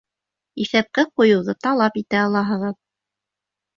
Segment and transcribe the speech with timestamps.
[0.63, 2.77] Иҫәпкә ҡуйыуҙы талап итә алаһығыҙ.